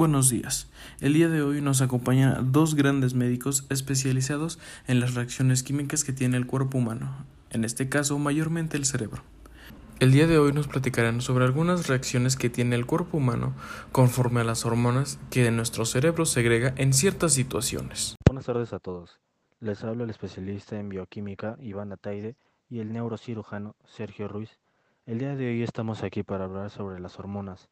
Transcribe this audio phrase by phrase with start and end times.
[0.00, 0.66] Buenos días.
[1.02, 6.14] El día de hoy nos acompañan dos grandes médicos especializados en las reacciones químicas que
[6.14, 9.22] tiene el cuerpo humano, en este caso mayormente el cerebro.
[9.98, 13.52] El día de hoy nos platicarán sobre algunas reacciones que tiene el cuerpo humano
[13.92, 18.16] conforme a las hormonas que nuestro cerebro segrega en ciertas situaciones.
[18.26, 19.20] Buenas tardes a todos.
[19.58, 22.36] Les habla el especialista en bioquímica Iván Ataide
[22.70, 24.60] y el neurocirujano Sergio Ruiz.
[25.04, 27.68] El día de hoy estamos aquí para hablar sobre las hormonas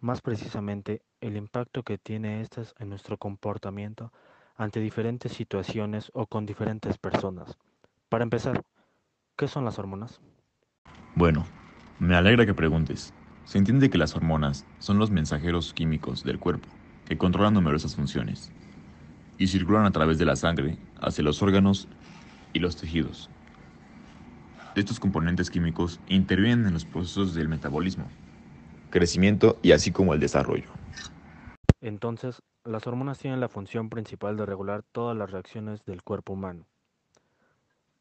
[0.00, 4.12] más precisamente el impacto que tiene estas en nuestro comportamiento
[4.56, 7.56] ante diferentes situaciones o con diferentes personas.
[8.08, 8.62] Para empezar,
[9.36, 10.20] ¿qué son las hormonas?
[11.14, 11.46] Bueno,
[11.98, 13.12] me alegra que preguntes.
[13.44, 16.68] Se entiende que las hormonas son los mensajeros químicos del cuerpo
[17.06, 18.50] que controlan numerosas funciones
[19.38, 21.88] y circulan a través de la sangre hacia los órganos
[22.52, 23.30] y los tejidos.
[24.74, 28.08] Estos componentes químicos intervienen en los procesos del metabolismo,
[28.90, 30.68] crecimiento y así como el desarrollo.
[31.80, 36.66] Entonces, las hormonas tienen la función principal de regular todas las reacciones del cuerpo humano.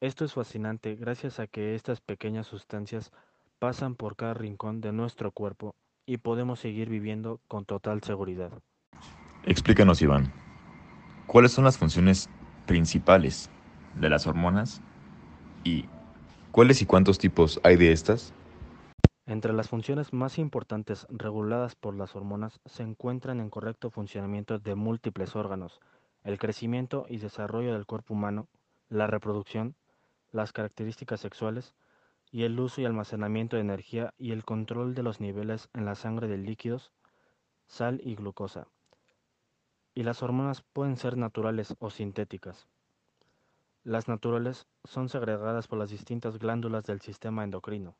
[0.01, 3.11] Esto es fascinante gracias a que estas pequeñas sustancias
[3.59, 8.51] pasan por cada rincón de nuestro cuerpo y podemos seguir viviendo con total seguridad.
[9.45, 10.31] Explícanos, Iván,
[11.27, 12.29] ¿cuáles son las funciones
[12.65, 13.49] principales
[13.95, 14.81] de las hormonas
[15.63, 15.85] y
[16.51, 18.33] cuáles y cuántos tipos hay de estas?
[19.27, 24.75] Entre las funciones más importantes reguladas por las hormonas se encuentran el correcto funcionamiento de
[24.75, 25.79] múltiples órganos,
[26.23, 28.47] el crecimiento y desarrollo del cuerpo humano,
[28.87, 29.75] la reproducción,
[30.31, 31.73] las características sexuales
[32.29, 35.95] y el uso y almacenamiento de energía y el control de los niveles en la
[35.95, 36.91] sangre de líquidos,
[37.65, 38.67] sal y glucosa.
[39.95, 42.67] Y las hormonas pueden ser naturales o sintéticas.
[43.83, 47.95] Las naturales son segregadas por las distintas glándulas del sistema endocrino.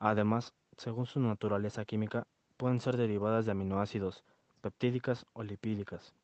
[0.00, 4.24] Además, según su naturaleza química, pueden ser derivadas de aminoácidos,
[4.60, 6.14] peptídicas o lipídicas.